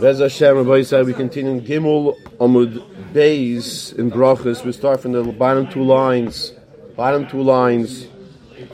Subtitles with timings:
[0.00, 2.82] Bez Hashem, Rabbi said we continue in Gimel Amud
[3.12, 4.64] Beis in Brachas.
[4.64, 6.52] We start from the bottom two lines,
[6.96, 8.06] bottom two lines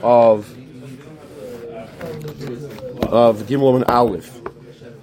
[0.01, 0.49] of
[3.11, 4.41] of Gimel Amud Aleph.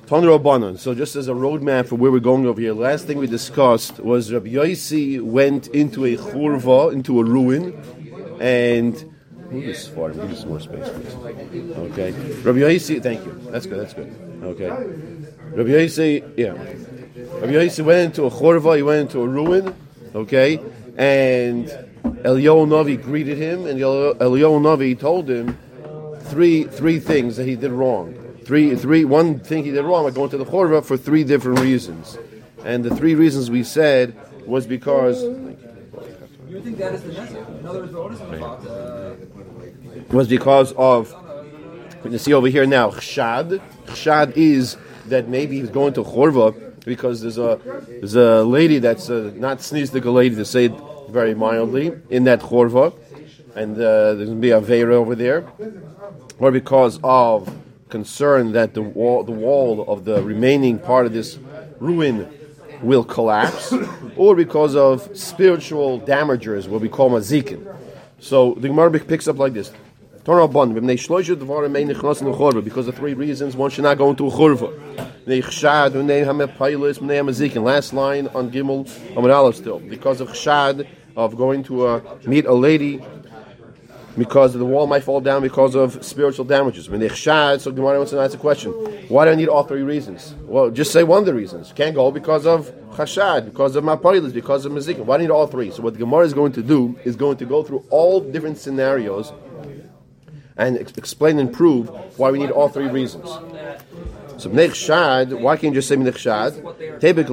[0.06, 0.78] Ton Rabbanon.
[0.78, 4.00] So just as a roadmap for where we're going over here, last thing we discussed
[4.00, 7.72] was Rabbi Yossi went into a churva, into a ruin,
[8.40, 9.12] and
[9.52, 10.14] Move this forward.
[10.14, 11.14] Give us more space, please.
[11.76, 12.12] Okay.
[12.40, 13.38] Rabbi Yossi, thank you.
[13.50, 13.80] That's good.
[13.80, 14.31] That's good.
[14.42, 14.68] Okay.
[14.68, 16.52] Rabbi Yossi, yeah.
[16.52, 18.76] Rabbi Yossi went into a chorva.
[18.76, 19.74] He went into a ruin.
[20.14, 20.60] Okay.
[20.96, 21.66] And
[22.02, 25.56] Eliyahu Navi greeted him, and Eliyahu Navi told him
[26.22, 28.14] three three things that he did wrong.
[28.44, 31.60] Three three one thing he did wrong by going to the chorva for three different
[31.60, 32.18] reasons.
[32.64, 35.22] And the three reasons we said was because.
[35.22, 37.36] You think that is the message?
[37.36, 38.66] In other words, what is about?
[38.66, 39.14] Uh,
[40.10, 41.14] was because of
[42.04, 43.60] you see over here now chshad.
[43.86, 49.10] Chshad is that maybe he's going to chorva because there's a there's a lady that's
[49.10, 50.72] uh, not sneeze the lady to say it
[51.08, 52.94] very mildly in that chorva,
[53.54, 55.46] and uh, there's going to be a veira over there,
[56.38, 57.54] or because of
[57.88, 61.38] concern that the wall the wall of the remaining part of this
[61.78, 62.28] ruin
[62.82, 63.72] will collapse,
[64.16, 67.76] or because of spiritual damagers, what we call mazikin.
[68.18, 69.72] So the Gemara picks up like this.
[70.24, 70.38] Because
[72.88, 74.70] of three reasons, one should not go into a churva.
[77.64, 79.80] Last line on Gimel Amid Aleph still.
[79.80, 83.04] Because of chshad, of going to uh, meet a lady,
[84.16, 86.84] because the wall might fall down because of spiritual damages.
[86.84, 86.92] So
[87.72, 88.72] Gemara wants to ask a question.
[89.08, 90.34] Why do I need all three reasons?
[90.42, 91.72] Well, just say one of the reasons.
[91.74, 95.04] Can't go because of chashad, because of mapilis, because of mazikin.
[95.04, 95.70] Why do I need all three?
[95.70, 99.32] So what Gemara is going to do is going to go through all different scenarios
[100.66, 103.28] and explain and prove why we need all three reasons.
[104.38, 106.54] So Mnech Shad, why can't you just say Mnech Shad?
[106.54, 107.26] Tebek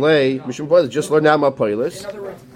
[0.44, 2.06] Mishum just learn out my pilus.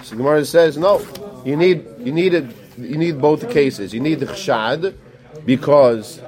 [0.03, 1.05] So Gemara says, no,
[1.45, 2.45] you need you need it
[2.77, 3.93] you need both the cases.
[3.93, 4.95] You need the Shad
[5.45, 6.21] because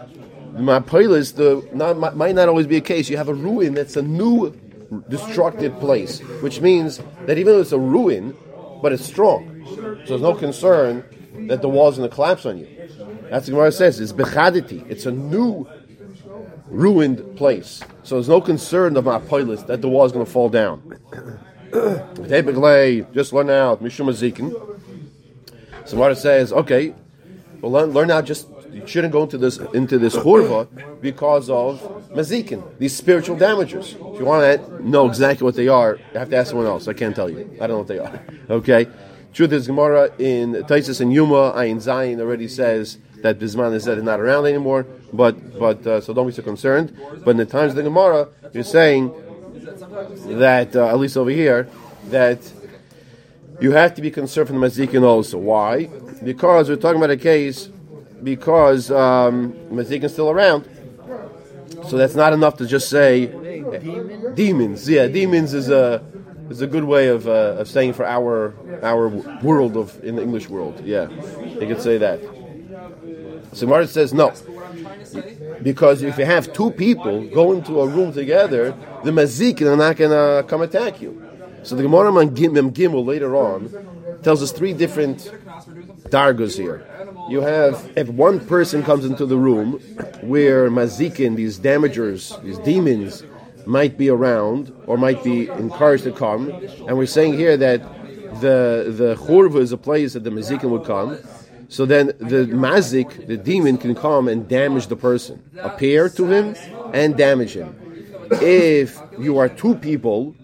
[0.53, 3.09] my pilus the not, might not always be a case.
[3.09, 4.51] You have a ruin that's a new
[5.09, 8.35] destructive place, which means that even though it's a ruin,
[8.81, 9.65] but it's strong.
[9.65, 11.03] So there's no concern
[11.47, 12.67] that the wall's going to collapse on you.
[13.29, 13.99] That's what Gemara says.
[13.99, 14.89] It's bechaditi.
[14.89, 15.67] It's a new
[16.67, 17.81] ruined place.
[18.03, 20.99] So there's no concern of my pilot that the wall is going to fall down.
[21.73, 24.51] Just learn out Mishum Azikin.
[25.85, 26.95] So Gemara says, okay,
[27.61, 30.67] well learn, learn out just you shouldn't go into this into this churva
[31.01, 31.79] because of
[32.11, 33.93] mazikin, these spiritual damages.
[33.93, 36.87] If you want to know exactly what they are, you have to ask someone else.
[36.87, 37.49] I can't tell you.
[37.61, 38.21] I don't know what they are.
[38.49, 38.87] Okay.
[39.33, 44.19] Truth is, Gemara in Taisus and Yuma, Ayin Zayin already says that Bisman is not
[44.19, 44.85] around anymore.
[45.11, 46.95] But but uh, so don't be so concerned.
[47.23, 49.13] But in the times of the Gemara, you're saying
[50.39, 51.67] that uh, at least over here
[52.09, 52.39] that
[53.59, 55.37] you have to be concerned for the mazikin also.
[55.37, 55.85] Why?
[56.23, 57.69] Because we're talking about a case
[58.21, 60.69] because um, mazikin is still around.
[61.87, 64.35] So that's not enough to just say demons.
[64.35, 64.89] demons.
[64.89, 66.03] Yeah, demons is a
[66.49, 68.53] is a good way of, uh, of saying for our
[68.83, 69.07] our
[69.41, 70.81] world of in the English world.
[70.85, 71.09] Yeah,
[71.59, 72.19] you could say that.
[73.55, 74.33] So Gemara says no.
[75.63, 79.95] Because if you have two people go into a room together, the mazikin are not
[79.95, 81.21] going to come attack you.
[81.63, 83.71] So the Gemara on Gimel, Gimel later on
[84.23, 85.31] tells us three different
[86.09, 86.85] dargas here.
[87.29, 89.79] You have if one person comes into the room
[90.21, 93.23] where mazikin, these damagers, these demons,
[93.65, 96.51] might be around or might be encouraged to come,
[96.87, 97.81] and we're saying here that
[98.41, 101.17] the the churva is a place that the mazikin would come.
[101.67, 106.55] So then the mazik, the demon, can come and damage the person, appear to him
[106.93, 107.75] and damage him.
[108.41, 110.35] If you are two people,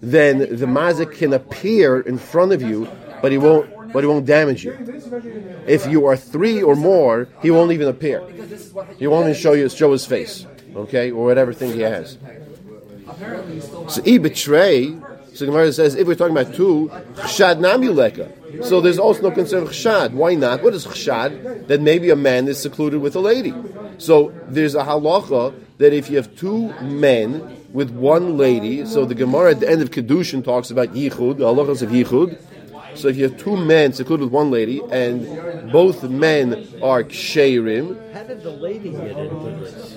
[0.00, 2.88] then the mazik can appear in front of you,
[3.22, 3.70] but he won't.
[3.92, 4.72] But he won't damage you.
[5.66, 8.20] If you are three or more, he won't even appear.
[8.98, 10.44] He won't even show you show his face,
[10.74, 12.18] okay, or whatever thing he has.
[13.88, 14.96] So he betray.
[15.36, 18.64] So Gemara says if we're talking about two, chshad namuleka.
[18.64, 20.12] So there's also no concern of chshad.
[20.12, 20.62] Why not?
[20.62, 21.66] What is chshad?
[21.66, 23.52] That maybe a man is secluded with a lady.
[23.98, 29.14] So there's a halacha that if you have two men with one lady, so the
[29.14, 32.40] Gemara at the end of Kedushin talks about yichud, the halachas of yichud.
[32.96, 38.14] So if you have two men secluded with one lady, and both men are ksherim.
[38.14, 39.96] How did the lady get into this?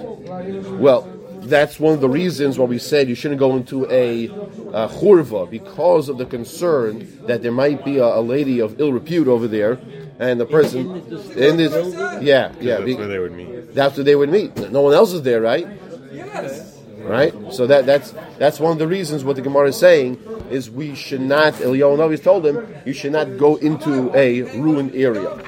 [0.68, 4.88] Well, that's one of the reasons why we said you shouldn't go into a, a
[4.88, 9.28] churva because of the concern that there might be a, a lady of ill repute
[9.28, 9.80] over there,
[10.20, 10.96] and the person
[11.36, 11.74] in this,
[12.22, 13.74] yeah, yeah, That's where they would meet.
[13.74, 14.56] that's where they would meet.
[14.72, 15.68] No one else is there, right?
[16.12, 16.78] Yes.
[17.00, 17.34] Right?
[17.52, 20.22] So that that's that's one of the reasons what the Gemara is saying
[20.52, 24.94] is we should not Eliyahu always told him you should not go into a ruined
[24.94, 25.42] area.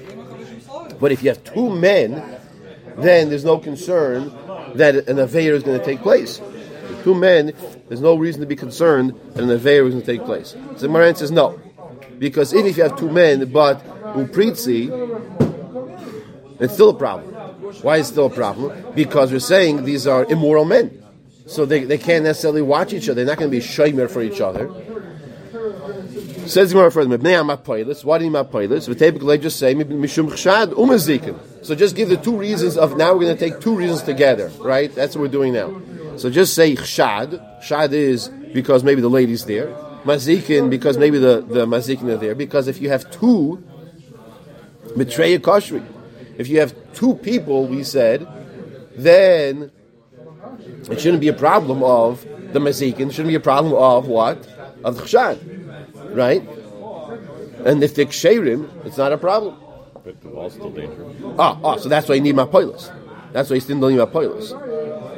[0.99, 2.39] But if you have two men,
[2.97, 4.31] then there's no concern
[4.75, 6.39] that an affair is going to take place.
[6.39, 7.53] With two men,
[7.88, 10.50] there's no reason to be concerned that an affair is going to take place.
[10.50, 11.59] So the Gemara says no,
[12.19, 13.83] because even if you have two men, but
[14.13, 14.89] upritzi,
[16.59, 17.33] it's still a problem.
[17.81, 18.94] Why is it still a problem?
[18.94, 21.03] Because we're saying these are immoral men.
[21.47, 23.15] So they, they can't necessarily watch each other.
[23.15, 24.69] They're not going to be shomer for each other.
[26.45, 28.88] Says Gemara further, "Mibnei amapoilis." Why do you amapoilis?
[28.93, 31.38] V'tepikle just say mishum chshad umazikin.
[31.61, 34.51] So just give the two reasons of now we're going to take two reasons together,
[34.59, 34.93] right?
[34.93, 35.81] That's what we're doing now.
[36.17, 37.61] So just say chshad.
[37.61, 39.67] Chshad is because maybe the lady's there.
[40.03, 42.35] Mazikin because maybe the the mazikin are there.
[42.35, 43.63] Because if you have two
[44.97, 45.85] betray a kashri,
[46.38, 48.27] if you have two people, we said,
[48.95, 49.71] then
[50.89, 53.09] it shouldn't be a problem of the mazikin.
[53.09, 54.47] It shouldn't be a problem of what
[54.83, 55.38] of the chshad,
[56.15, 56.41] right?
[57.65, 59.55] And if they're ksherim, it's not a problem.
[60.03, 61.15] But the wall's still dangerous.
[61.37, 62.91] Ah, ah, so that's why you need my mapoilis.
[63.33, 64.51] That's why you still need my mapoilis.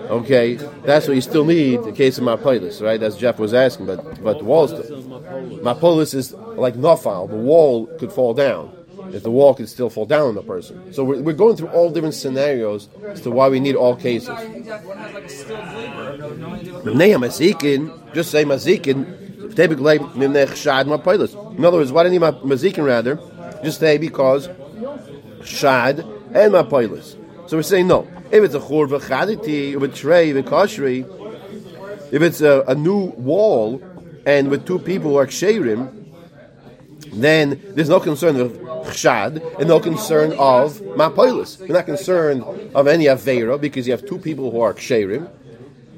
[0.09, 0.55] Okay,
[0.85, 3.01] that's what you still need in case of my mapoilis, right?
[3.01, 5.01] As Jeff was asking, but but the wall still.
[5.63, 7.29] Mapolis is like nofal.
[7.29, 8.71] The wall could fall down.
[9.13, 10.91] If the wall could still fall down on the person.
[10.91, 14.29] So we're, we're going through all different scenarios as to why we need all cases.
[14.29, 14.87] Exactly.
[14.87, 16.17] One has a skilled labor.
[16.17, 19.22] No, no idea what Mnei mazikin, just say mazikin.
[21.57, 23.19] In other words, why need ma- mazikin rather?
[23.63, 24.49] Just say because
[25.43, 27.15] shad and mapoilis.
[27.47, 28.07] So we're saying no.
[28.31, 30.49] If it's a churva chaditi, if it's trey, it's
[32.11, 33.81] if it's a, a new wall
[34.25, 36.03] and with two people who are ksherim,
[37.11, 41.59] then there's no concern of chshad and no concern of mapoilis.
[41.59, 42.43] You're not concerned
[42.73, 45.29] of any avera because you have two people who are ksherim.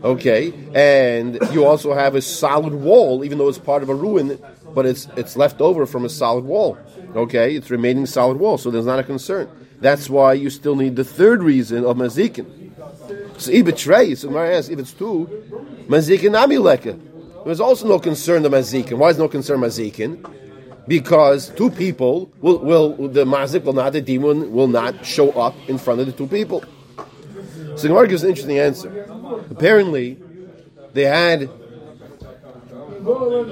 [0.04, 4.38] Okay, and you also have a solid wall, even though it's part of a ruin,
[4.74, 6.78] but it's it's left over from a solid wall.
[7.16, 9.50] Okay, it's remaining solid wall, so there's not a concern.
[9.80, 12.46] That's why you still need the third reason of mazikin.
[13.38, 15.28] So it's trey, so Gemara asks, if it's two,
[15.88, 17.00] mazikin amileka.
[17.46, 18.98] There's also no concern of mazikin.
[18.98, 20.26] Why is no concern mazikin?
[20.88, 25.56] Because two people will, will the mazik will not the demon will not show up
[25.68, 26.64] in front of the two people.
[27.76, 29.05] So Gemara gives an interesting answer.
[29.50, 30.18] Apparently,
[30.94, 31.50] they had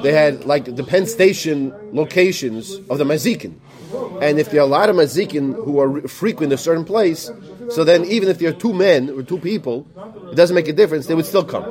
[0.01, 3.55] they had like the Penn Station locations of the mazikin,
[4.21, 7.29] and if there are a lot of mazikin who are frequent a certain place,
[7.69, 9.85] so then even if there are two men or two people,
[10.31, 11.07] it doesn't make a difference.
[11.07, 11.63] They would still come.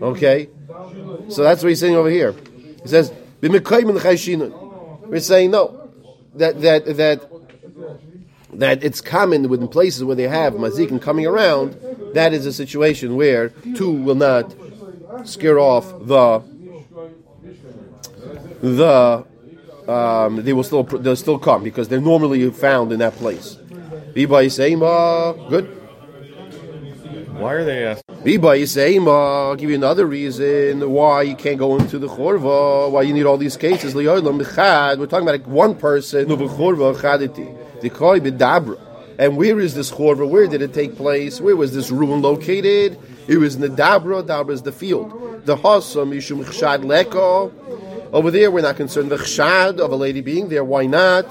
[0.00, 0.48] Okay,
[1.28, 2.34] so that's what he's saying over here.
[2.82, 3.60] He says, We're
[5.20, 5.90] saying no,
[6.34, 7.28] that that that
[8.52, 11.76] that it's common within places where they have mazikin coming around.
[12.14, 14.54] That is a situation where two will not
[15.24, 16.42] scare off the
[18.60, 19.24] the
[19.88, 23.56] um, they will still they'll still come because they're normally found in that place.
[24.14, 25.64] Biba Yisema, good.
[27.38, 28.16] Why are they asking?
[28.24, 33.02] Biba Yisema, I'll give you another reason why you can't go into the chorva, why
[33.02, 33.94] you need all these cases.
[33.94, 34.42] We're talking
[35.04, 38.87] about like one person, no b'chorva chaditi, dekoi b'dabra.
[39.18, 40.28] And where is this chorva?
[40.28, 41.40] Where did it take place?
[41.40, 42.98] Where was this ruin located?
[43.26, 44.22] It was in the dabra.
[44.22, 45.44] Dabra is the field.
[45.44, 47.52] The hasam yishum chshad leko.
[48.12, 49.10] Over there, we're not concerned.
[49.10, 50.62] The chshad of a lady being there.
[50.64, 51.26] Why not?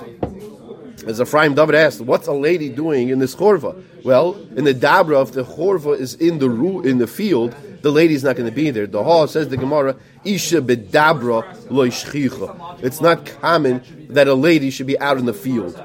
[1.07, 3.81] As Ephraim David asked, what's a lady doing in this chorva?
[4.03, 7.91] Well, in the dabra, if the chorva is in the ru- in the field, the
[7.91, 8.85] lady's not going to be there.
[8.85, 12.83] The hall says the Gemara, Isha bedabra lo ishchicha.
[12.83, 15.81] It's not common that a lady should be out in the field.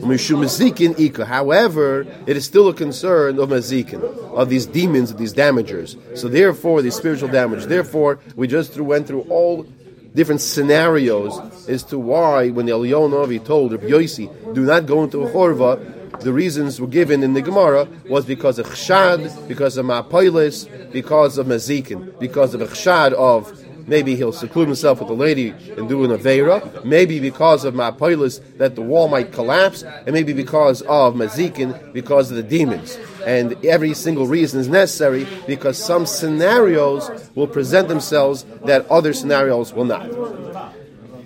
[0.00, 4.02] However, it is still a concern of mazikin,
[4.32, 5.96] of these demons, of these damagers.
[6.16, 7.64] So therefore, the spiritual damage.
[7.64, 9.66] Therefore, we just went through all
[10.14, 11.38] different scenarios
[11.68, 16.20] as to why, when the Eliyonavi told Rabbi Yosi, do not go into a chorva,
[16.20, 21.38] the reasons were given in the Gemara was because of chshad, because of ma'apoilis, because
[21.38, 23.50] of mazikin, because of chshad of
[23.86, 28.40] maybe he'll seclude himself with the lady and do an avera, maybe because of ma'apoilis
[28.58, 32.98] that the wall might collapse, and maybe because of mazikin, because of the demons.
[33.26, 39.72] And every single reason is necessary because some scenarios will present themselves that other scenarios
[39.72, 40.08] will not.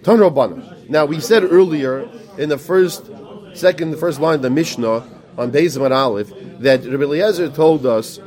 [0.03, 0.89] Tanrobana.
[0.89, 3.11] Now we said earlier in the first,
[3.55, 5.09] second, the first line of the Mishnah
[5.39, 6.31] on Beis Amar Aleph
[6.61, 8.19] that Rabbi Eliezer told us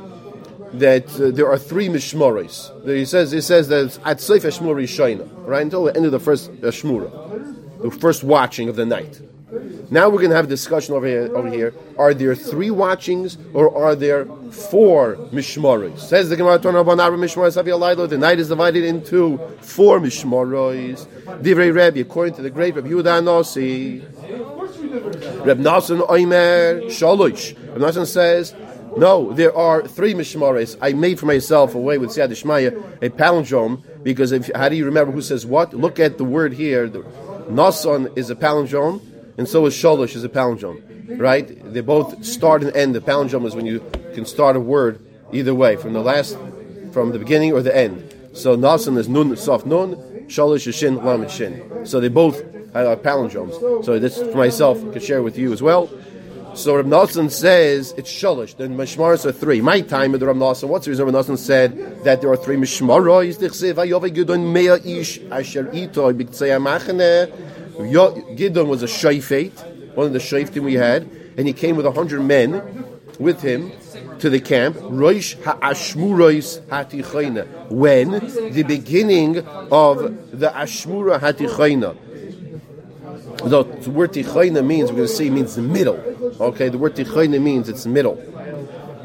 [0.74, 2.70] that uh, there are three mishmoris.
[2.84, 6.20] He says he says that at Seif Shmuri Shaina, right until the end of the
[6.20, 9.20] first uh, the first watching of the night.
[9.90, 11.34] Now we're going to have a discussion over here.
[11.34, 16.00] Over here, are there three watchings or are there four mishmaros?
[16.00, 21.06] Says the Gemara The night is divided into four mishmaros.
[21.40, 24.00] Divrei Rebbe, according to the great Rabbi Yehuda Nasi.
[25.44, 27.56] Reb Nasan Oimer Shalosh.
[27.72, 28.54] Reb Nasan says,
[28.98, 30.76] no, there are three mishmares.
[30.80, 34.84] I made for myself away with Siyad Shmaya a palindrome because if, how do you
[34.84, 35.72] remember who says what?
[35.72, 36.88] Look at the word here.
[36.88, 37.00] The,
[37.48, 39.00] Nasan is a palindrome,
[39.38, 41.18] and so is Shalosh is a palindrome.
[41.18, 41.72] Right?
[41.72, 42.94] They both start and end.
[42.94, 43.80] The palindrome is when you
[44.14, 45.00] can start a word
[45.32, 46.36] either way, from the last,
[46.92, 48.14] from the beginning or the end.
[48.32, 51.86] So Nasan is Nun, soft Nun, Shalosh is Shin, Lamed Shin.
[51.86, 52.40] So they both
[52.74, 53.84] are palindromes.
[53.84, 55.88] So this for myself, I could share with you as well.
[56.54, 58.56] So Rav Nosson says it's shalish.
[58.56, 59.60] Then mishmaros are three.
[59.60, 60.68] My time with Rav Nosson.
[60.68, 63.38] What's the reason Rav Nosson said that there are three mishmaros?
[63.38, 67.30] Dichsev ayove gidon mea ish asher amachane.
[68.36, 71.02] Gidon was a shayfet, one of the shayftim we had,
[71.36, 72.84] and he came with a hundred men
[73.18, 73.70] with him
[74.18, 74.76] to the camp.
[74.76, 77.70] Roish ha'ashmurois hatichayna.
[77.70, 78.10] When
[78.52, 79.98] the beginning of
[80.32, 81.96] the ashmura hatichayna
[83.38, 85.96] the word tichayna means, we're going to see, means the middle.
[86.40, 88.16] Okay, the word tichayna means it's middle.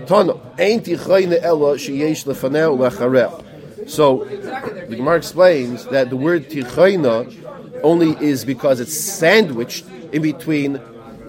[0.06, 3.44] Tana, ain't tichayna ella sheyesh lefaneu lacharel.
[3.90, 10.76] So, the Gemara explains that the word tichayna only is because it's sandwiched in between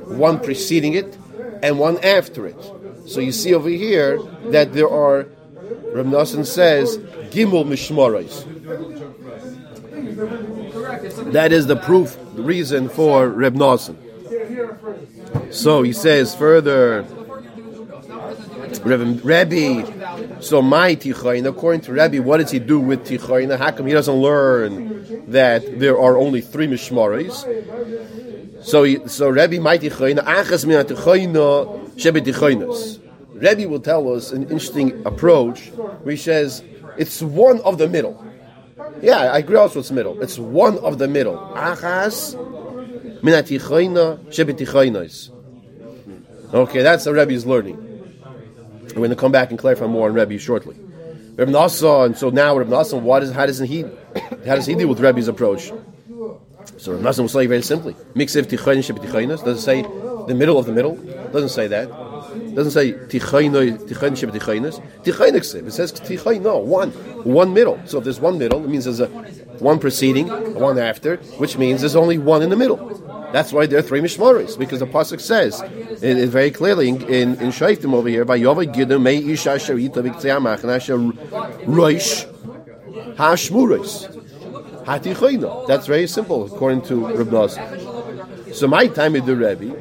[0.07, 1.17] one preceding it
[1.63, 2.73] and one after it.
[3.07, 5.27] So you see over here that there are,
[5.93, 6.99] Rav Nassan says,
[7.31, 8.45] gimel mishmarais.
[11.33, 13.97] That is the proof, the reason for Reb Nosson.
[15.55, 17.05] So he says further,
[18.83, 23.57] Rebbe, so my Tichayin, according to Rebbe, what does he do with Tichayin?
[23.57, 27.45] How come he doesn't learn that there are only three Mishmaris?
[28.65, 31.33] So, so Rebbe, my Tichayin, Achas min Tichayin,
[31.95, 33.01] Shebe.
[33.33, 35.71] Rebbe will tell us an interesting approach,
[36.05, 36.65] he says,
[36.99, 38.23] it's one of the middle.
[39.01, 40.21] Yeah, I agree also it's middle.
[40.21, 41.37] It's one of the middle.
[41.55, 42.35] Achas
[43.23, 45.31] minatichoina shebetichoinos.
[46.55, 47.77] Okay, that's the Rebbe's learning.
[48.91, 50.77] We're going to come back and clarify more on Rebbe shortly.
[50.77, 53.81] Rebbe Nasa, and so now Rebbe Nasa, what is, how does he
[54.47, 55.73] how does he deal with Rebbe's approach?
[56.77, 59.45] So Rebbe Nasa will say very simply, Mixiv tichoin shebetichoinos.
[59.45, 60.95] Does it say the middle of the middle?
[61.33, 61.89] Doesn't say that.
[62.55, 64.81] Doesn't say tichaynoi tichayn sheb tichaynos.
[65.03, 65.67] Tichayniksiv.
[65.67, 66.41] It says tichay.
[66.41, 66.93] No, one,
[67.25, 67.81] one middle.
[67.87, 69.09] So if there's one middle, it means there's a
[69.59, 73.04] one preceding, one after, which means there's only one in the middle.
[73.35, 77.03] That's why there are three mishmaris because the pasuk says it, it very clearly in
[77.03, 80.79] in, in Shaiftim over here by Yova Gidom Mei Isha Sharita B'Ktzei Amachna
[81.65, 82.13] Roish
[83.17, 84.07] Hashmuris
[84.85, 85.67] Hatichayna.
[85.67, 87.51] That's very simple according to Reb
[88.55, 89.75] So my time with the Rebbe,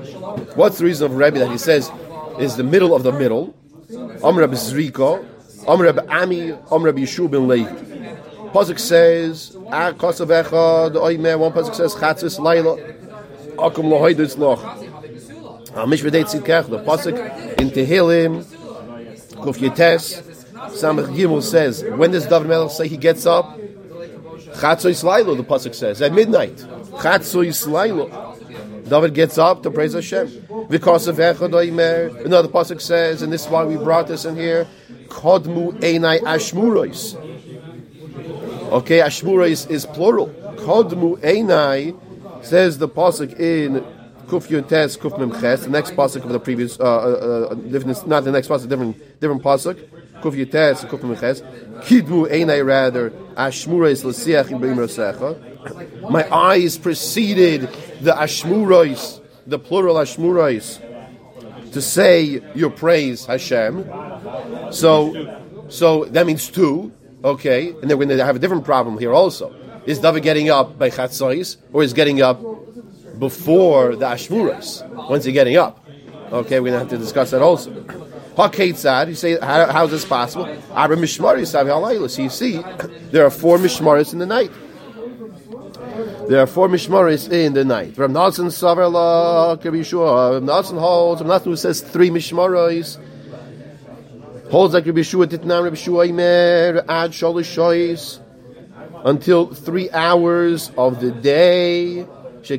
[0.56, 1.92] what's the reason of Rebbe that he says
[2.40, 3.56] is the middle of the middle.
[4.24, 5.24] Amr Zriko,
[5.68, 7.94] Amr Ami, Amr Yeshua ben Levi.
[8.52, 12.78] Pasuk says, Ah, Kosav Echad, Oime, one Pasuk says, Chatzis Laila,
[13.58, 14.62] Akum Lohoidus Loch.
[15.74, 18.44] Mishvedeit Tzidkech, the Pasuk in Tehillim,
[19.36, 20.22] Kuf Yetes,
[20.72, 23.58] Samach Gimel says, when does David Melech say he gets up?
[24.56, 26.56] Chatzois Laila, the Pasuk says, at midnight.
[26.56, 28.34] Chatzois Laila.
[28.88, 30.46] David gets up to praise Hashem.
[30.70, 34.68] Because of Echad Another pasuk says, and this is why we brought this in here.
[35.08, 37.16] Kodmu einai ashmurais.
[38.72, 40.28] Okay, ashmurais is plural.
[40.58, 41.98] Kodmu einai
[42.44, 43.84] says the pasuk in
[44.28, 45.64] Kuf Yutes Kuf Memches.
[45.64, 49.44] The next pasuk of the previous, uh, uh, uh, not the next pasuk, different, different
[49.44, 49.76] pasuk.
[50.22, 51.42] Kuf Yutes Kuf Memches.
[51.84, 56.10] Kidmu einai rather ashmurais l'siach in b'imrosecha.
[56.10, 57.62] My eyes preceded
[58.02, 60.80] the Ashmurais, the plural Ashmurais,
[61.72, 63.90] to say your praise, Hashem.
[64.72, 66.92] So, so that means two,
[67.24, 67.70] okay?
[67.70, 69.56] And then we're going to have a different problem here also.
[69.86, 72.42] Is David getting up by Chatzais, or is getting up
[73.20, 74.82] before the Ashmurais?
[75.10, 75.86] When's he getting up?
[76.32, 77.72] Okay, we're going to have to discuss that also.
[78.36, 80.46] HaKetzad, you say, how, how is this possible?
[80.72, 82.58] Abra Mishmaris, So you see,
[83.12, 84.52] there are four Mishmaris in the night.
[86.28, 87.98] There are four mishmaris in the night.
[87.98, 90.34] Rav Nasan Savarla, Yeshua.
[90.34, 91.22] Rav Nasan holds.
[91.22, 92.98] Rav Nasan who says three mishmaris
[94.50, 98.22] holds like Rabbi Yeshua Titnam Rabbi Yeshua Imer Ad Sholish
[99.04, 102.06] until three hours of the day.
[102.42, 102.50] It's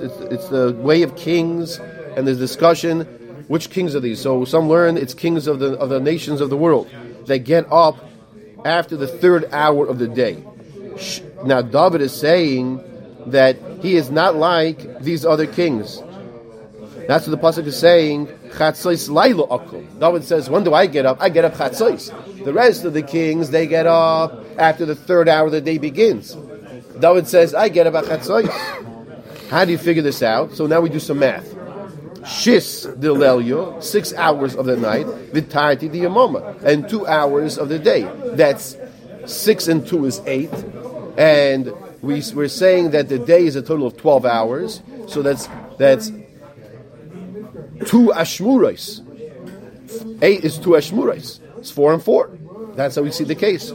[0.00, 1.78] it's the way of kings,
[2.16, 3.06] and there's discussion.
[3.46, 4.20] Which kings are these?
[4.20, 6.88] So some learn it's kings of the of the nations of the world.
[7.26, 7.96] They get up
[8.64, 10.42] after the third hour of the day.
[11.44, 12.82] Now David is saying
[13.26, 16.02] that he is not like these other kings.
[17.06, 18.28] That's what the pasuk is saying.
[19.98, 21.18] David says, "When do I get up?
[21.20, 22.12] I get up chatzos."
[22.44, 25.78] The rest of the kings they get up after the third hour of the day
[25.78, 26.36] begins.
[26.98, 28.48] David says, "I get up at chatzos."
[29.50, 30.52] How do you figure this out?
[30.54, 31.54] So now we do some math.
[32.22, 37.78] Shis dilelyo, six hours of the night, vitarti the yamama, and two hours of the
[37.78, 38.06] day.
[38.34, 38.76] That's
[39.26, 40.52] six and two is eight,
[41.16, 44.82] and we, we're saying that the day is a total of twelve hours.
[45.08, 46.10] So that's that's
[47.86, 49.00] two ashmurais.
[50.22, 51.40] Eight is two ashmurais.
[51.60, 52.30] It's four and four.
[52.74, 53.70] That's how we see the case.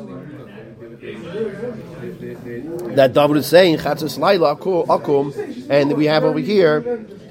[2.96, 6.82] That David is saying chatzos laila akum, and we have over here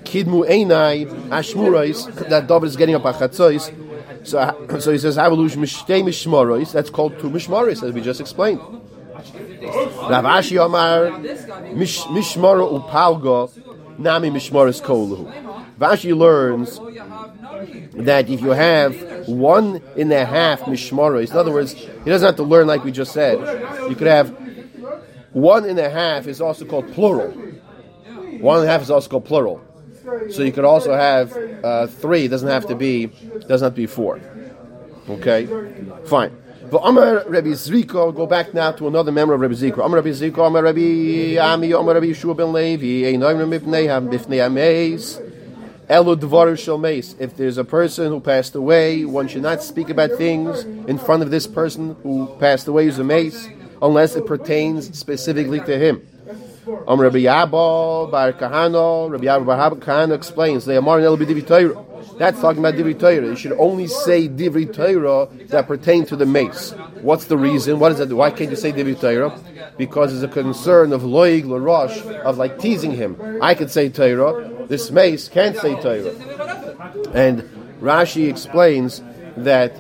[0.05, 2.29] kidmu einai ashmurais.
[2.29, 3.73] That David is getting up at chatzos.
[4.25, 6.73] So, so he says avalush mishtei mishmaros.
[6.73, 8.61] That's called two mishmaros, as we just explained.
[8.61, 13.51] Rav Ashi mish, mishmara upalga
[13.99, 15.55] nami mishmaros kolu.
[15.79, 16.79] Vashi learns
[17.97, 18.97] that if you have
[19.29, 22.93] one and a half mishmaros, in other words, he doesn't have to learn like we
[22.93, 23.39] just said.
[23.89, 24.31] You could have
[25.33, 27.31] one and a half is also called plural.
[28.41, 29.61] One and a half is also called plural.
[30.31, 32.27] So you could also have uh, three.
[32.27, 34.21] It doesn't have to be doesn't have to be four.
[35.09, 35.49] Okay,
[36.05, 36.37] fine.
[36.71, 39.85] But Amar Rabbi Zriko, go back now to another member of Rabbi Zriko.
[39.85, 44.41] Amar Rabbi Zriko, Amar Rabbi Ami, Amar Rabbi Yeshua ben Levi, Einoim Mipnei Ham Bifnei
[44.41, 45.21] Ameis.
[45.89, 47.15] Elu Dvaru Shel Meis.
[47.19, 51.23] If there's a person who passed away, one should not speak about things in front
[51.23, 53.49] of this person who passed away as a mace,
[53.83, 56.07] unless it pertains specifically to him.
[56.89, 61.94] Um, Rabbi Yabba Bar Kahano, Rabbi Yabba Bar Kahano explains, "They Amar El B'Divrei Torah."
[62.19, 63.27] That's talking about Divrei Torah.
[63.27, 66.73] You should only say Divrei Torah that pertain to the mace.
[67.01, 67.79] What's the reason?
[67.79, 68.09] What is that?
[68.15, 69.39] Why can't you say Divrei Torah?
[69.77, 73.17] Because there's a concern of loig larosh of like teasing him.
[73.43, 74.67] I could say Torah.
[74.67, 76.15] This mace can't say Torah.
[77.13, 77.43] And
[77.81, 79.03] Rashi explains
[79.37, 79.77] that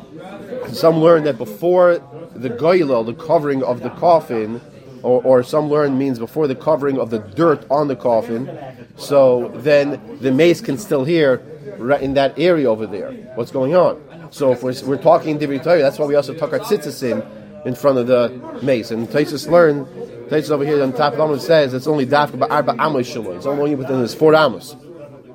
[0.73, 1.99] some learn that before
[2.35, 4.61] the goyla, the covering of the coffin,
[5.05, 8.49] or, or some learn means before the covering of the dirt on the coffin,
[8.97, 11.43] so then the mace can still hear
[11.79, 14.01] right in that area over there what's going on.
[14.31, 17.45] So if we're, we're talking Divrei Torah, that's why we also talk our tzitzisim in
[17.65, 18.91] in front of the mace.
[18.91, 19.87] And Taisus learn,
[20.29, 23.37] Taisus over here on top of Amos says it's only dafka ba'arba amos shalom.
[23.37, 24.77] It's only within this four amos.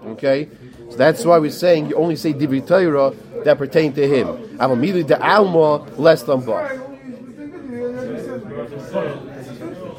[0.06, 0.50] Okay?
[0.90, 4.28] So that's why we're saying you only say Divrei Torah that pertain to him.
[4.58, 6.89] Avamili de alma less than ba.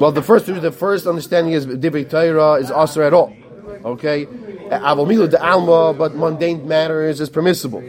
[0.00, 3.36] Well, the first the first understanding is Divrei Torah is also at all.
[3.84, 4.24] Okay?
[4.24, 7.82] Avamili de alma, but mundane matters is permissible.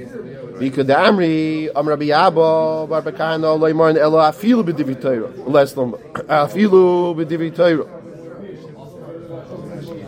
[0.60, 5.30] Because the Amri, Am Rabbi Abba, Barbakano, Leimar, Ella, Afilu b'Divrei Torah.
[5.50, 7.88] Less than Afilu b'Divrei Torah.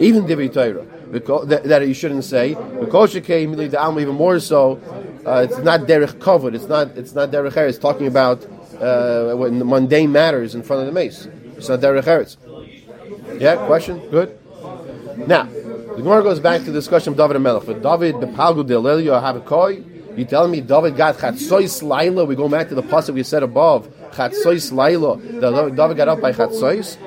[0.01, 0.85] Even Divrei Torah.
[1.09, 2.55] Because, that, that you shouldn't say.
[2.81, 4.77] Because you came the Alma even more so.
[5.25, 6.53] Uh, it's not derech covered.
[6.53, 6.97] It's not.
[6.97, 7.55] It's not derech.
[7.69, 8.45] It's talking about
[8.81, 11.29] uh, mundane matters in front of the mace.
[11.57, 12.37] It's not derech eretz.
[13.39, 13.65] Yeah.
[13.65, 13.99] Question.
[14.09, 14.37] Good.
[15.27, 17.63] Now, the Gemara goes back to the discussion of David and Melech.
[17.63, 22.25] For David, the Palgu de Lelio Havakoi, you tell me David got Chatzois Laila?
[22.25, 23.87] We go back to the pasuk we said above.
[24.11, 25.17] Chatzois Laila.
[25.17, 26.97] David got up by Chatzois.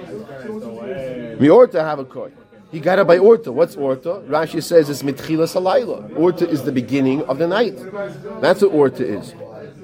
[1.38, 2.32] Miorta Havakoi.
[2.72, 3.52] He got it by Orta.
[3.52, 4.22] What's Orta?
[4.26, 6.16] Rashi says it's Mitchilas Halayla.
[6.16, 7.76] Orta is the beginning of the night.
[8.40, 9.34] That's what Orta is.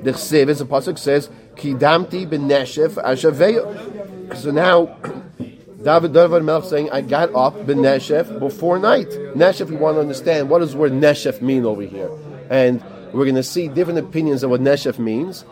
[0.03, 4.02] The Chsev, as the Pasuk says, Kidamti b'neshef ashaveya.
[4.37, 4.87] So now,
[5.83, 9.09] David David Melech saying, I got up b'neshef before night.
[9.35, 12.11] Neshef, we want to understand, what does the word neshef mean over here?
[12.51, 12.83] And
[13.13, 15.45] we're going to see different opinions of what neshef means.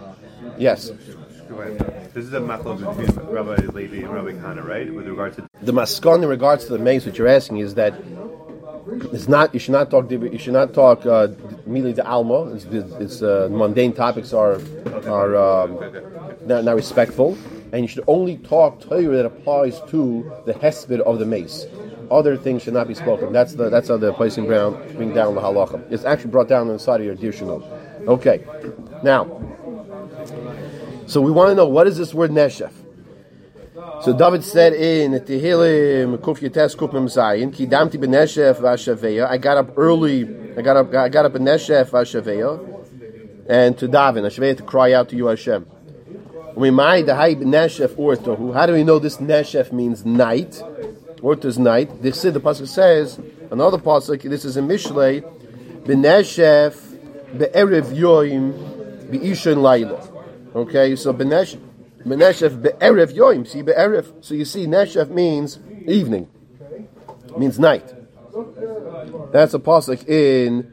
[0.58, 0.90] Yes.
[2.14, 4.92] This is a machlok between Rabbi Levi and Rabbi Kana, right?
[4.92, 7.94] With regard to The maskon in regards to the maze, what you're asking is that
[9.12, 9.52] it's not.
[9.54, 10.10] You should not talk.
[10.10, 11.28] You should not talk uh,
[11.66, 12.52] immediately to alma.
[12.54, 14.60] It's, it's uh, mundane topics are
[15.06, 15.78] are um,
[16.46, 17.36] not, not respectful,
[17.72, 21.66] and you should only talk Torah that applies to the hesped of the mace.
[22.10, 23.32] Other things should not be spoken.
[23.32, 25.90] That's the that's how the placing down bring down the halacha.
[25.92, 27.62] It's actually brought down on the side of your dir shalom.
[28.08, 28.44] Okay,
[29.04, 29.24] now.
[31.06, 32.72] So we want to know what is this word neshef.
[34.02, 39.28] So David said in Tehillim Kuf Yates Kuf Mem Zayin Ki Damti B'Neshef Vashaveya.
[39.28, 40.22] I got up early.
[40.56, 40.94] I got up.
[40.94, 45.26] I got up in Neshef Vashaveya, and to daven Hashaveya to cry out to you
[45.26, 45.66] Hashem.
[46.54, 48.52] We might the Hay Neshef Orto.
[48.52, 50.62] How do we know this Neshef means night?
[51.22, 52.02] Orto is night.
[52.02, 53.18] The the pasuk says
[53.50, 54.22] another pasuk.
[54.22, 55.22] This is in Mishlei.
[55.84, 56.76] B'Neshef
[57.38, 60.06] Be'erev Yoim Be'ishon Laila.
[60.54, 61.60] Okay, so B'Neshef.
[62.04, 63.46] Meneshef be'erev yoim.
[63.46, 64.24] See be'erev.
[64.24, 66.28] So you see, neshef means evening.
[67.36, 67.92] means night.
[69.32, 70.72] That's a pasuk in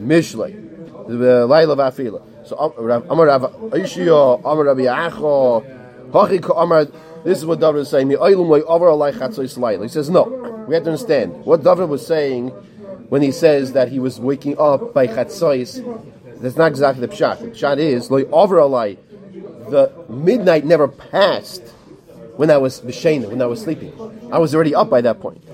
[0.00, 2.22] Mishlei, the Laila Vafila.
[7.24, 8.10] This is what David is saying.
[8.10, 8.16] He
[9.88, 10.24] says no.
[10.66, 12.48] We have to understand what David was saying
[13.08, 15.80] when he says that he was waking up by chatzos.
[16.40, 17.40] That's not exactly the pshat.
[17.40, 18.98] The pshat is loy over alay.
[19.70, 21.62] The midnight never passed
[22.36, 23.92] when I was b'shena, when I was sleeping.
[24.32, 25.44] I was already up by that point.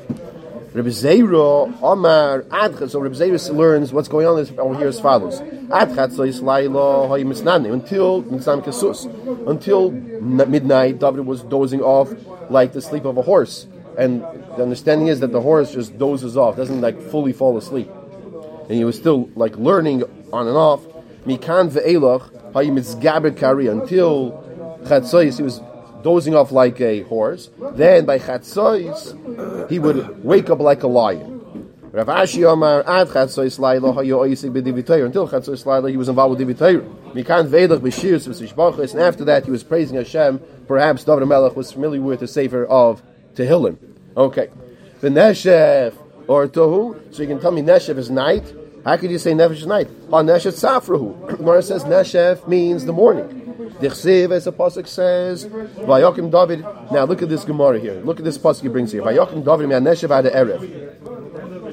[0.75, 2.91] Rabbi Zeiro Omar Adchat.
[2.91, 7.25] So Rabbi Zeiro learns what's going on over here as follows: Adchat so Yisraelo Hayi
[7.25, 9.07] Misnane until Mitzam Kesus,
[9.49, 10.99] until midnight.
[10.99, 12.13] David was dozing off
[12.51, 16.37] like the sleep of a horse, and the understanding is that the horse just dozes
[16.37, 17.91] off, doesn't like fully fall asleep,
[18.69, 20.03] and he was still like learning
[20.35, 20.85] on and off.
[21.25, 24.45] Mikan ve'elach Hayi Mitzgaber Kari until
[24.85, 25.63] Chatzos he was
[26.09, 27.51] dozing off like a horse.
[27.73, 31.35] Then by Chatzos, he would wake up like a lion.
[31.93, 35.05] Rav Ashi Omar ad Chatzos Laila hayo oisik b'divitayr.
[35.05, 36.81] Until Chatzos Laila, he was involved with divitayr.
[37.13, 38.93] Mikan ve'elach b'shir v'sishbachos.
[38.93, 40.41] And after that, he was praising Hashem.
[40.67, 43.03] Perhaps David Melech was familiar with the sefer of
[43.35, 43.77] Tehillim.
[44.17, 44.49] Okay.
[45.03, 45.93] V'neshef
[46.27, 47.15] or tohu.
[47.15, 48.51] So you can tell me Neshef is night.
[48.83, 49.89] How could you say Nefesh is night?
[50.11, 51.37] Ha Neshef Safrahu.
[51.37, 53.48] Gemara says Neshef means the morning.
[53.81, 56.61] Dichsiv, as the pasuk says, Vayokim David.
[56.93, 58.01] Now look at this Gemara here.
[58.01, 59.03] Look at this pasuk he brings here.
[59.03, 60.61] Vayokim David me'an Neshef ad erev.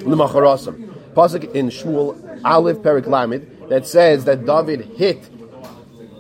[0.06, 0.94] L'macharasam.
[1.14, 5.30] Pasuk in Shmuel Aleph Perik Lamed that says that David hit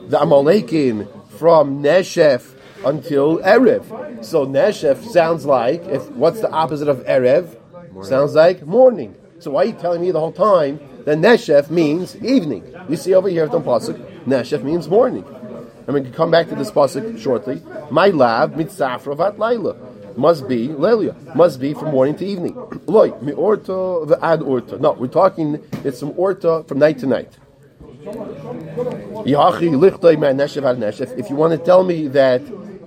[0.09, 2.53] the Amalekim from Neshef
[2.85, 4.23] until Erev.
[4.23, 7.57] So Neshef sounds like if what's the opposite of Erev?
[8.03, 9.15] Sounds like morning.
[9.39, 12.63] So why are you telling me the whole time that Neshef means evening?
[12.87, 15.23] We see over here at the pasuk, Neshef means morning.
[15.87, 17.61] And we can come back to this pasuk shortly.
[17.91, 19.75] My lab mitzafravat laila
[20.17, 22.55] must be lelia must be from morning to evening.
[22.87, 24.77] Loy mi orta ad orta.
[24.79, 25.63] No, we're talking.
[25.83, 27.37] It's from orta from night to night.
[28.07, 29.27] If
[31.29, 32.41] you want to tell me that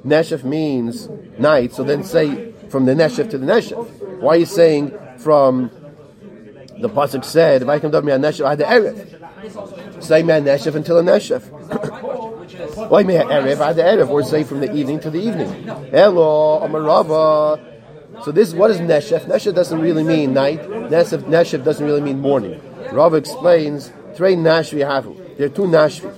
[0.04, 1.08] neshef means
[1.38, 3.88] night, so then say from the neshef to the neshef.
[4.20, 5.70] Why are you saying from
[6.80, 10.22] the pasuk said, "If I come to me on neshef, I had the erev." Say
[10.22, 12.04] man neshef until a neshef.
[12.58, 15.64] Why may erev I had erev, or say from the evening to the evening.
[15.90, 18.24] Hello, amarava.
[18.24, 19.26] So this, what is neshef?
[19.26, 20.60] Neshef doesn't really mean night.
[20.62, 22.60] Neshef, neshef doesn't really mean morning.
[22.92, 25.36] Rav explains, three nashvi havu.
[25.36, 26.12] There are two nashvi.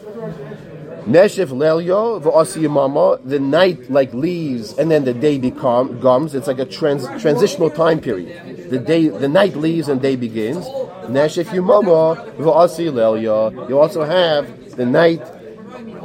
[1.05, 3.20] Neshef lelyo v'asi yamama.
[3.29, 6.35] The night like leaves, and then the day become comes.
[6.35, 8.70] It's like a trans, transitional time period.
[8.70, 10.64] The day, the night leaves and day begins.
[11.05, 13.68] Neshef yamama v'asi lelyo.
[13.68, 15.20] You also have the night,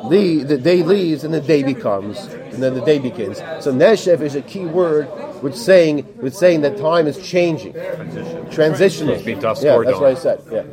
[0.10, 3.38] the the day leaves and the day becomes, and then the day begins.
[3.60, 5.06] So neshef is a key word,
[5.42, 8.50] which saying which saying that time is changing, Transition.
[8.52, 9.18] transitional.
[9.18, 10.42] yeah, that's what I said.
[10.52, 10.64] Yeah,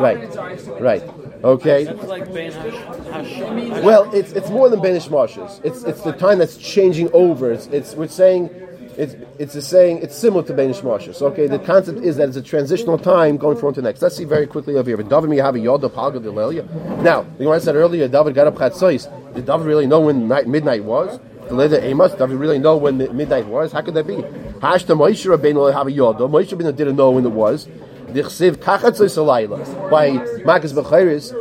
[0.00, 1.02] right, right.
[1.44, 1.82] Okay.
[1.86, 5.60] It's like Ben Hash- Well, it's it's more than Bein Hashmashos.
[5.64, 7.52] It's it's the time that's changing over.
[7.52, 8.50] It's, it's we're saying
[8.96, 11.20] it's it's a saying it's similar to Bein Hashmashos.
[11.20, 14.00] Okay, the concept is that it's a transitional time going from one to next.
[14.02, 14.96] Let's see very quickly over here.
[14.96, 16.66] But David have a yoda palga delelia.
[17.02, 19.34] Now, the I said earlier, David got up chatzos.
[19.34, 21.20] Did David really know when night, midnight was?
[21.48, 23.72] The letter Amos, David really know when midnight was?
[23.72, 24.16] How could that be?
[24.16, 26.28] Hashta Moshe Rabbeinu have a yoda.
[26.28, 27.66] Moshe Rabbeinu didn't know when it was.
[28.08, 30.10] Dichsiv kachatzos alayla by
[30.44, 31.32] Makas Bechiris.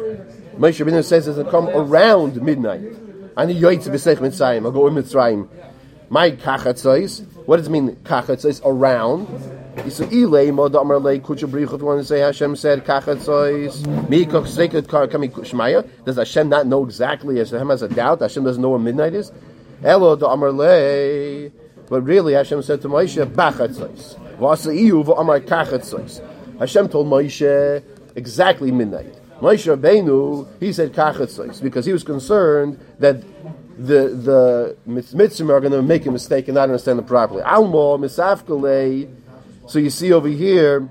[0.58, 2.82] Moshe Rabbeinu says it's to come around midnight.
[3.38, 4.66] And the yoitz b'seich mitzrayim.
[4.66, 5.48] I'll go in mitzrayim.
[6.10, 7.26] My kachatzos.
[7.46, 8.62] What does it mean kachatzos?
[8.64, 9.28] Around.
[9.78, 11.74] Yisa ilay mo damar lei kucha brichu.
[11.74, 14.10] If you want to say Hashem said kachatzos.
[14.10, 15.88] Mi kach seket kar kami shmaya.
[16.06, 17.40] Does Hashem not know exactly?
[17.40, 18.22] As Hashem has a doubt.
[18.22, 19.32] Hashem doesn't know when midnight is.
[19.84, 21.52] Elo damar lei.
[21.90, 26.22] But really, Hashem said to Moshe, "Bachatzos." Vasa iyu v'amar kachatzos.
[26.60, 27.84] Hashem told Moshe
[28.16, 29.14] exactly midnight.
[29.42, 33.22] Moshe Rabbeinu, he said kachatzos because he was concerned that
[33.78, 37.42] the the mitzvah are going to make a mistake and not understand it properly.
[37.42, 39.14] Almo misafkale.
[39.68, 40.88] So you see over here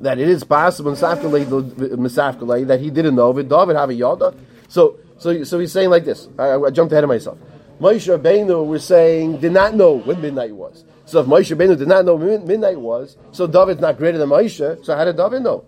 [0.00, 3.32] that it is possible misafkale that he didn't know.
[3.32, 4.34] But David have a yada.
[4.68, 6.28] So so so he's saying like this.
[6.38, 7.38] I, I jumped ahead of myself.
[7.80, 10.84] Moshe Rabbeinu, we're saying, did not know when midnight was.
[11.04, 14.30] So if Moshe Rabbeinu did not know when midnight was, so David's not greater than
[14.30, 14.82] Moshe.
[14.84, 15.64] So how did David know?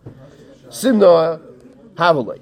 [0.68, 1.40] Simna
[1.94, 2.40] Havalei.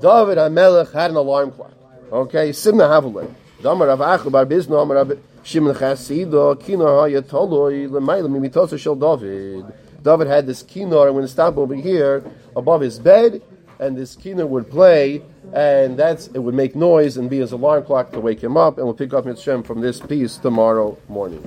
[0.00, 1.72] David HaMelech had an alarm clock.
[2.10, 3.30] Okay, Simna Havalei.
[3.62, 3.98] Damar Rav
[4.32, 9.66] Bar Bizna Amar Rav Shimon Chasido Kinor HaYatoloi L'mayla Mimitosa Shel David.
[10.02, 12.24] David had this kinor, going to stop over here,
[12.56, 13.42] above his bed,
[13.78, 17.84] and this kinor would play, and that's it would make noise and be his alarm
[17.84, 21.42] clock to wake him up, and we'll pick up Mitzvah from this piece tomorrow morning.